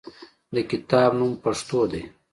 د 0.53 0.55
کتاب 0.71 1.09
نوم 1.19 1.31
"پښتو" 1.43 1.79
دی. 1.91 2.01